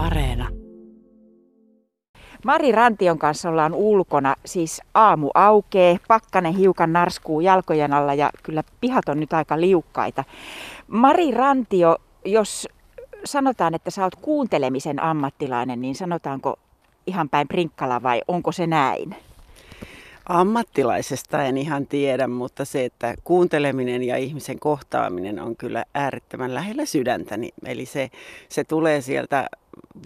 [0.00, 0.48] Areena.
[2.44, 8.62] Mari Rantion kanssa ollaan ulkona, siis aamu aukee, pakkanen hiukan narskuu jalkojen alla ja kyllä
[8.80, 10.24] pihat on nyt aika liukkaita.
[10.88, 12.68] Mari Rantio, jos
[13.24, 16.58] sanotaan, että sä oot kuuntelemisen ammattilainen, niin sanotaanko
[17.06, 19.14] ihan päin prinkkala vai onko se näin?
[20.28, 26.84] Ammattilaisesta en ihan tiedä, mutta se, että kuunteleminen ja ihmisen kohtaaminen on kyllä äärettömän lähellä
[26.84, 27.50] sydäntäni.
[27.64, 28.10] Eli se,
[28.48, 29.48] se tulee sieltä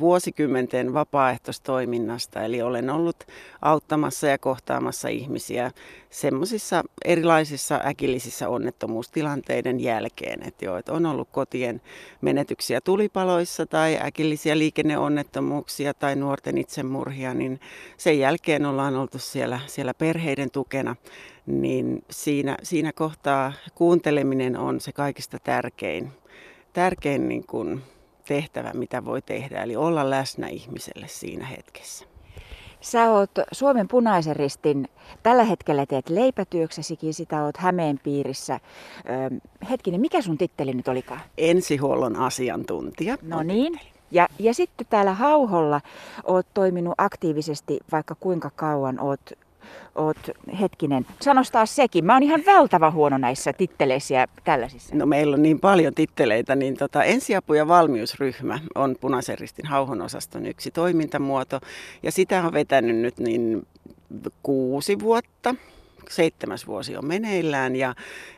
[0.00, 3.16] vuosikymmenten vapaaehtoistoiminnasta, eli olen ollut
[3.62, 5.70] auttamassa ja kohtaamassa ihmisiä
[6.10, 11.80] semmoisissa erilaisissa äkillisissä onnettomuustilanteiden jälkeen, että jo, että on ollut kotien
[12.20, 17.60] menetyksiä tulipaloissa tai äkillisiä liikenneonnettomuuksia tai nuorten itsemurhia, niin
[17.96, 20.96] sen jälkeen ollaan oltu siellä, siellä perheiden tukena,
[21.46, 26.12] niin siinä, siinä kohtaa kuunteleminen on se kaikista tärkein,
[26.72, 27.82] tärkein niin kuin
[28.28, 32.04] tehtävä, mitä voi tehdä, eli olla läsnä ihmiselle siinä hetkessä.
[32.80, 34.88] Sä oot Suomen punaisen ristin,
[35.22, 38.60] tällä hetkellä teet leipätyöksesikin, sitä oot Hämeen piirissä.
[39.08, 39.38] Öö,
[39.70, 41.20] hetkinen, mikä sun titteli nyt olikaan?
[41.38, 43.16] Ensihuollon asiantuntija.
[43.22, 43.80] No niin.
[44.10, 45.80] Ja, ja sitten täällä Hauholla
[46.24, 49.20] oot toiminut aktiivisesti vaikka kuinka kauan oot
[49.94, 52.04] oot, hetkinen, sanos taas sekin.
[52.04, 54.96] Mä oon ihan valtava huono näissä titteleissä ja tällaisissa.
[54.96, 60.02] No meillä on niin paljon titteleitä, niin tota, ensiapu- ja valmiusryhmä on Punaisen ristin hauhon
[60.02, 61.60] osaston yksi toimintamuoto.
[62.02, 63.66] Ja sitä on vetänyt nyt niin
[64.42, 65.54] kuusi vuotta
[66.10, 67.94] seitsemäs vuosi on meneillään ja,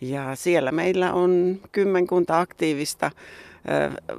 [0.00, 3.10] ja siellä meillä on kymmenkunta aktiivista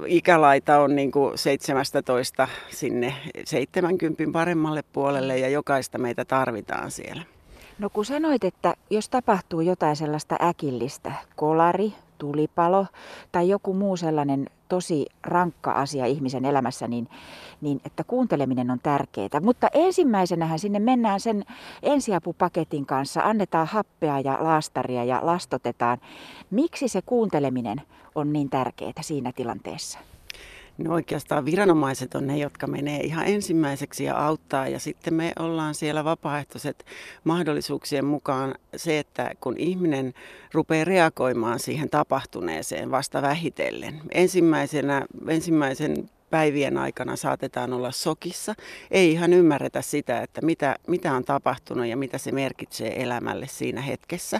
[0.06, 7.22] ikälaita on niin kuin 17 sinne 70 paremmalle puolelle ja jokaista meitä tarvitaan siellä.
[7.78, 11.92] No kun sanoit, että jos tapahtuu jotain sellaista äkillistä, kolari,
[12.22, 12.86] tulipalo
[13.32, 17.08] tai joku muu sellainen tosi rankka asia ihmisen elämässä, niin,
[17.60, 19.40] niin että kuunteleminen on tärkeää.
[19.40, 21.44] Mutta ensimmäisenähän sinne mennään sen
[21.82, 25.98] ensiapupaketin kanssa, annetaan happea ja laastaria ja lastotetaan.
[26.50, 27.82] Miksi se kuunteleminen
[28.14, 29.98] on niin tärkeää siinä tilanteessa?
[30.78, 35.74] No oikeastaan viranomaiset on ne, jotka menee ihan ensimmäiseksi ja auttaa ja sitten me ollaan
[35.74, 36.84] siellä vapaaehtoiset
[37.24, 40.14] mahdollisuuksien mukaan se, että kun ihminen
[40.52, 44.00] rupeaa reagoimaan siihen tapahtuneeseen vasta vähitellen.
[44.14, 48.54] Ensimmäisenä, ensimmäisen päivien aikana saatetaan olla sokissa.
[48.90, 53.80] Ei ihan ymmärretä sitä, että mitä, mitä on tapahtunut ja mitä se merkitsee elämälle siinä
[53.80, 54.38] hetkessä.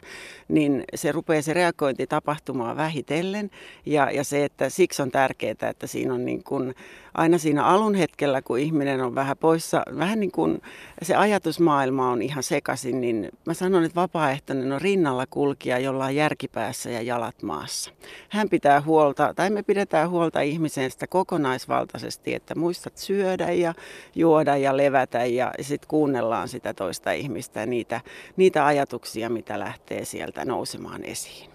[0.48, 3.50] Niin se rupeaa se reagointi tapahtumaan vähitellen
[3.86, 6.74] ja, ja se, että siksi on tärkeää, että siinä on niin kuin
[7.14, 10.62] aina siinä alun hetkellä, kun ihminen on vähän poissa, vähän niin kuin
[11.02, 16.14] se ajatusmaailma on ihan sekaisin, niin mä sanon, että vapaaehtoinen on rinnalla kulkija, jolla on
[16.14, 17.90] järkipäässä ja jalat maassa.
[18.28, 21.81] Hän pitää huolta, tai me pidetään huolta ihmisestä kokonaisvaltaisesti,
[22.26, 23.74] että muistat syödä ja
[24.14, 28.00] juoda ja levätä ja sitten kuunnellaan sitä toista ihmistä ja niitä,
[28.36, 31.50] niitä ajatuksia, mitä lähtee sieltä nousemaan esiin.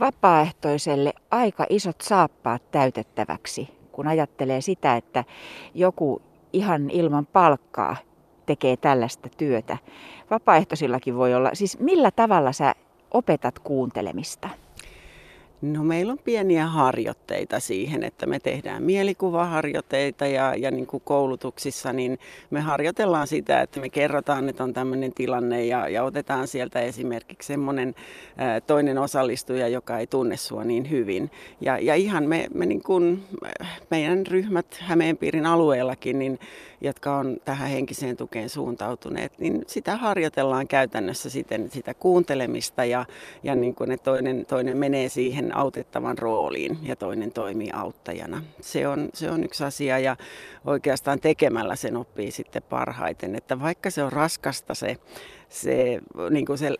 [0.00, 5.24] Vapaaehtoiselle aika isot saappaat täytettäväksi kun ajattelee sitä, että
[5.74, 7.96] joku ihan ilman palkkaa
[8.46, 9.78] tekee tällaista työtä.
[10.30, 11.50] Vapaaehtoisillakin voi olla.
[11.52, 12.74] Siis millä tavalla sä
[13.10, 14.48] opetat kuuntelemista?
[15.62, 21.92] No meillä on pieniä harjoitteita siihen, että me tehdään mielikuvaharjoitteita ja, ja niin kuin koulutuksissa
[21.92, 22.18] niin
[22.50, 27.46] me harjoitellaan sitä, että me kerrotaan, että on tämmöinen tilanne ja, ja otetaan sieltä esimerkiksi
[27.46, 27.94] semmoinen
[28.36, 31.30] ää, toinen osallistuja, joka ei tunne sua niin hyvin.
[31.60, 33.24] Ja, ja ihan me, me niin kuin,
[33.90, 36.38] meidän ryhmät Hämeenpiirin alueellakin, niin,
[36.80, 43.06] jotka on tähän henkiseen tukeen suuntautuneet, niin sitä harjoitellaan käytännössä siten sitä kuuntelemista ja,
[43.42, 48.42] ja niin kuin, että toinen, toinen menee siihen siihen autettavan rooliin ja toinen toimii auttajana.
[48.60, 50.16] Se on, se on yksi asia ja
[50.64, 54.96] oikeastaan tekemällä sen oppii sitten parhaiten, että vaikka se on raskasta se
[55.48, 56.70] se, niin kuin se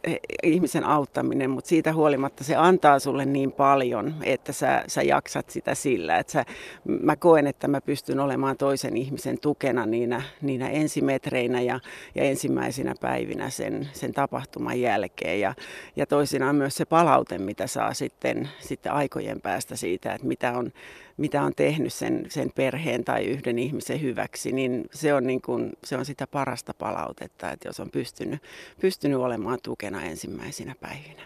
[0.42, 5.74] ihmisen auttaminen, mutta siitä huolimatta se antaa sulle niin paljon, että sä, sä jaksat sitä
[5.74, 6.18] sillä.
[6.18, 6.44] Että sä,
[6.84, 11.80] mä koen, että mä pystyn olemaan toisen ihmisen tukena niinä, niinä ensimetreinä ja,
[12.14, 15.40] ja ensimmäisinä päivinä sen, sen tapahtuman jälkeen.
[15.40, 15.54] Ja,
[15.96, 20.72] ja toisinaan myös se palaute, mitä saa sitten, sitten aikojen päästä siitä, että mitä on
[21.16, 25.72] mitä on tehnyt sen, sen perheen tai yhden ihmisen hyväksi, niin se on, niin kuin,
[25.84, 28.42] se on sitä parasta palautetta, että jos on pystynyt,
[28.80, 31.22] pystynyt olemaan tukena ensimmäisinä päivinä.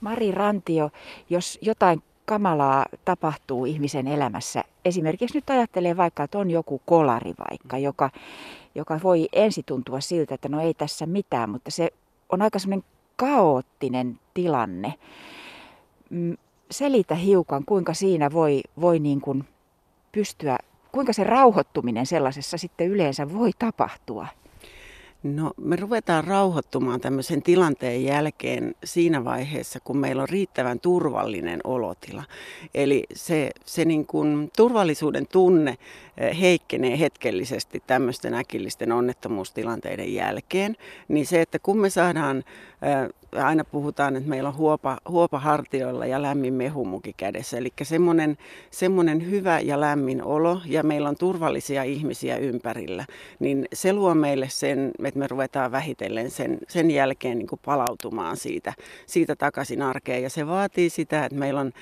[0.00, 0.90] Mari Rantio,
[1.30, 7.78] jos jotain kamalaa tapahtuu ihmisen elämässä, esimerkiksi nyt ajattelee vaikka, että on joku kolari vaikka,
[7.78, 8.10] joka,
[8.74, 11.90] joka voi ensi tuntua siltä, että no ei tässä mitään, mutta se
[12.28, 14.94] on aika semmoinen kaoottinen tilanne.
[16.10, 16.36] Mm,
[16.70, 19.44] selitä hiukan, kuinka siinä voi, voi niin kuin
[20.12, 20.58] pystyä
[20.92, 24.26] kuinka se rauhoittuminen sellaisessa sitten yleensä voi tapahtua?
[25.22, 32.24] No me ruvetaan rauhoittumaan tämmöisen tilanteen jälkeen siinä vaiheessa, kun meillä on riittävän turvallinen olotila.
[32.74, 35.78] Eli se, se niin kuin turvallisuuden tunne
[36.16, 40.76] eh, heikkenee hetkellisesti tämmöisten äkillisten onnettomuustilanteiden jälkeen.
[41.08, 46.06] Niin se, että kun me saadaan, eh, aina puhutaan, että meillä on huopa, huopa hartioilla
[46.06, 47.56] ja lämmin mehumuki kädessä.
[47.58, 48.38] Eli semmoinen,
[48.70, 53.06] semmoinen hyvä ja lämmin olo ja meillä on turvallisia ihmisiä ympärillä,
[53.38, 58.36] niin se luo meille sen, että me ruvetaan vähitellen sen, sen jälkeen niin kuin palautumaan
[58.36, 58.72] siitä,
[59.06, 60.22] siitä takaisin arkeen.
[60.22, 61.72] Ja se vaatii sitä, että meillä on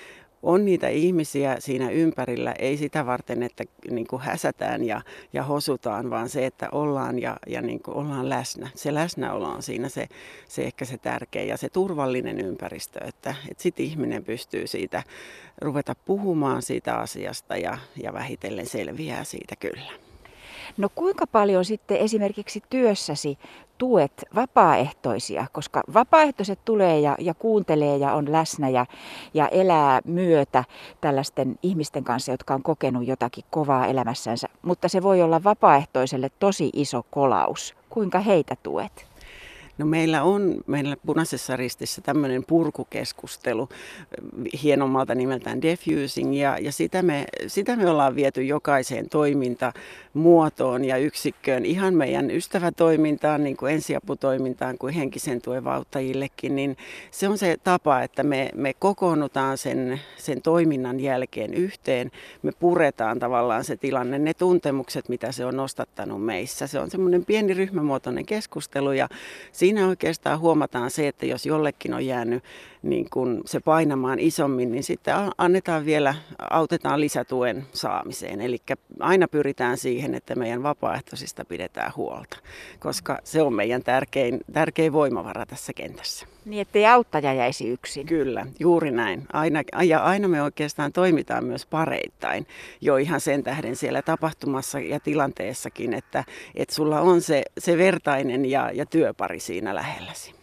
[0.42, 6.10] on niitä ihmisiä siinä ympärillä, ei sitä varten, että niin kuin häsätään ja, ja hosutaan,
[6.10, 8.70] vaan se, että ollaan ja, ja niin kuin ollaan läsnä.
[8.74, 10.08] Se läsnäolo on siinä se,
[10.48, 15.02] se ehkä se tärkeä ja se turvallinen ympäristö, että, että sitten ihminen pystyy siitä
[15.60, 20.09] ruveta puhumaan siitä asiasta ja, ja vähitellen selviää siitä kyllä.
[20.76, 23.38] No kuinka paljon sitten esimerkiksi työssäsi
[23.78, 28.86] tuet vapaaehtoisia, koska vapaaehtoiset tulee ja, ja kuuntelee ja on läsnä ja,
[29.34, 30.64] ja elää myötä
[31.00, 36.70] tällaisten ihmisten kanssa, jotka on kokenut jotakin kovaa elämässänsä, mutta se voi olla vapaaehtoiselle tosi
[36.72, 37.74] iso kolaus.
[37.88, 39.09] Kuinka heitä tuet?
[39.78, 43.68] No meillä on meillä Punaisessa ristissä tämmöinen purkukeskustelu
[44.62, 51.64] hienommalta nimeltään Defusing ja, ja sitä, me, sitä me ollaan viety jokaiseen toimintamuotoon ja yksikköön,
[51.64, 56.76] ihan meidän ystävätoimintaan, niin kuin ensiaputoimintaan kuin henkisen tuen vauttajillekin, niin
[57.10, 62.10] se on se tapa, että me, me kokoonnutaan sen, sen toiminnan jälkeen yhteen,
[62.42, 66.66] me puretaan tavallaan se tilanne, ne tuntemukset, mitä se on nostattanut meissä.
[66.66, 69.08] Se on semmoinen pieni ryhmämuotoinen keskustelu ja
[69.52, 72.44] siinä siinä oikeastaan huomataan se, että jos jollekin on jäänyt
[72.82, 76.14] niin kun se painamaan isommin, niin sitten annetaan vielä,
[76.50, 78.40] autetaan lisätuen saamiseen.
[78.40, 78.58] Eli
[79.00, 82.36] aina pyritään siihen, että meidän vapaaehtoisista pidetään huolta,
[82.78, 86.26] koska se on meidän tärkein, tärkein voimavara tässä kentässä.
[86.44, 88.06] Niin, ettei auttaja jäisi yksin.
[88.06, 89.26] Kyllä, juuri näin.
[89.32, 92.46] Aina, ja aina me oikeastaan toimitaan myös pareittain
[92.80, 96.24] jo ihan sen tähden siellä tapahtumassa ja tilanteessakin, että,
[96.54, 100.34] että sulla on se, se vertainen ja, ja työpari siinä lähelläsi.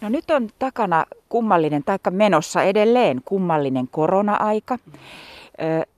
[0.00, 4.78] No nyt on takana kummallinen, taikka menossa edelleen kummallinen korona-aika.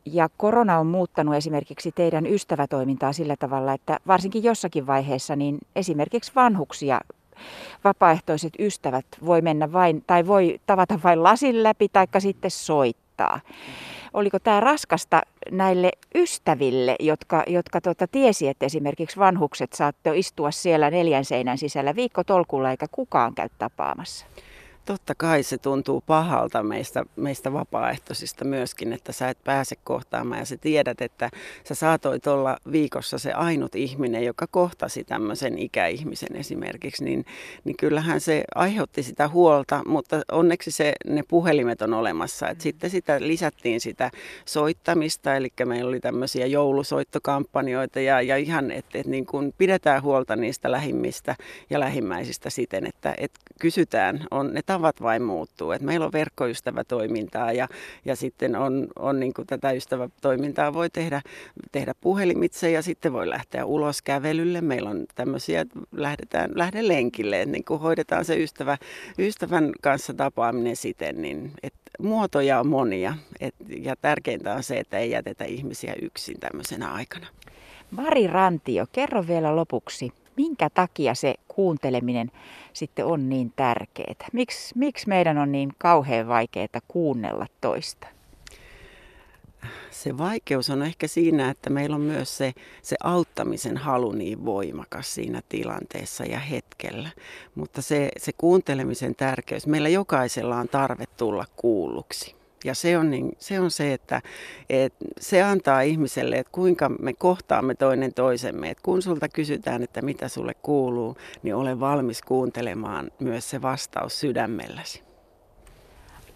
[0.04, 6.32] Ja korona on muuttanut esimerkiksi teidän ystävätoimintaa sillä tavalla, että varsinkin jossakin vaiheessa niin esimerkiksi
[6.34, 7.00] vanhuksia
[7.84, 12.50] vapaaehtoiset ystävät voi mennä vain, tai voi tavata vain lasin läpi, taikka sitten
[13.12, 13.41] soittaa.
[14.12, 20.91] Oliko tämä raskasta näille ystäville, jotka, jotka tota, tiesi, että esimerkiksi vanhukset saattoi istua siellä
[20.91, 24.26] neljän seinän sisällä viikkotolkulla eikä kukaan käy tapaamassa?
[24.84, 30.38] Totta kai se tuntuu pahalta meistä, meistä vapaaehtoisista myöskin, että sä et pääse kohtaamaan.
[30.38, 31.31] Ja sä tiedät, että
[31.64, 37.25] sä saatoit olla viikossa se ainut ihminen, joka kohtasi tämmöisen ikäihmisen esimerkiksi, niin,
[37.64, 42.49] niin kyllähän se aiheutti sitä huolta, mutta onneksi se, ne puhelimet on olemassa.
[42.49, 44.11] Et sitten sitä lisättiin sitä
[44.44, 50.37] soittamista, eli meillä oli tämmöisiä joulusoittokampanjoita ja, ja ihan, että et niin kun pidetään huolta
[50.37, 51.37] niistä lähimmistä
[51.70, 55.72] ja lähimmäisistä siten, että et kysytään, on ne tavat vain muuttuu.
[55.72, 57.69] Et meillä on verkkoystävätoimintaa ja,
[58.04, 61.22] ja sitten on, on niin kuin tätä ystävätoimintaa voi tehdä,
[61.72, 64.61] tehdä puhelimitse ja sitten voi lähteä ulos kävelylle.
[64.61, 68.76] Meillä on tämmöisiä, että lähdetään, lähde lenkille, että niin kuin hoidetaan se ystävä,
[69.18, 74.99] ystävän kanssa tapaaminen siten, niin että muotoja on monia et, ja tärkeintä on se, että
[74.99, 77.26] ei jätetä ihmisiä yksin tämmöisenä aikana.
[77.90, 82.30] Mari Rantio, kerro vielä lopuksi, minkä takia se kuunteleminen
[82.72, 84.28] sitten on niin tärkeää?
[84.32, 88.06] Miks, miksi meidän on niin kauhean vaikeaa kuunnella toista?
[89.90, 95.14] Se vaikeus on ehkä siinä, että meillä on myös se, se auttamisen halu niin voimakas
[95.14, 97.08] siinä tilanteessa ja hetkellä.
[97.54, 102.41] Mutta se, se kuuntelemisen tärkeys, meillä jokaisella on tarve tulla kuulluksi.
[102.64, 104.23] Ja se on, niin, se, on se, että,
[104.71, 108.71] että se antaa ihmiselle, että kuinka me kohtaamme toinen toisemme.
[108.71, 114.21] Että kun sulta kysytään, että mitä sulle kuuluu, niin ole valmis kuuntelemaan myös se vastaus
[114.21, 115.02] sydämelläsi.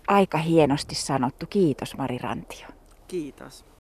[0.06, 1.46] Aika hienosti sanottu.
[1.46, 2.66] Kiitos Mari Rantio.
[3.08, 3.64] Kiitos.